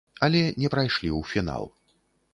[0.27, 1.69] Але не прайшлі ў фінал.